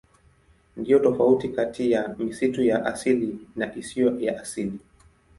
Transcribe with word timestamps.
Ndiyo 0.77 0.99
tofauti 0.99 1.49
kati 1.49 1.91
ya 1.91 2.15
misitu 2.19 2.63
ya 2.63 2.85
asili 2.85 3.47
na 3.55 3.75
isiyo 3.75 4.19
ya 4.19 4.41
asili. 4.41 4.79